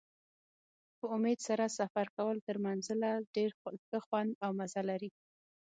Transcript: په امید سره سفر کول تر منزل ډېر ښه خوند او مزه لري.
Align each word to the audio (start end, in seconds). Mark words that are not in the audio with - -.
په 0.97 1.05
امید 1.15 1.39
سره 1.47 1.65
سفر 1.79 2.05
کول 2.17 2.37
تر 2.47 2.55
منزل 2.65 3.01
ډېر 3.35 3.51
ښه 3.59 3.99
خوند 4.05 4.31
او 4.43 4.49
مزه 4.59 4.81
لري. 4.89 5.11